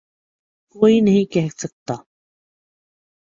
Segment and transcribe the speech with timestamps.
[0.75, 1.93] کوئی نہیں کہہ سکتا۔